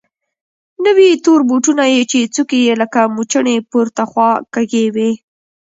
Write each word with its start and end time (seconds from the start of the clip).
نوي 0.85 1.09
تور 1.23 1.39
بوټونه 1.49 1.83
يې 1.93 2.01
چې 2.11 2.19
څوکې 2.33 2.59
يې 2.67 2.73
لکه 2.81 2.99
موچڼې 3.15 3.55
پورته 3.71 4.03
خوا 4.11 4.31
کږې 4.53 4.85
وې. 4.95 5.11